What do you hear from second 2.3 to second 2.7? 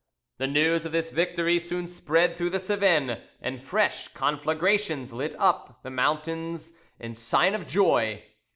through the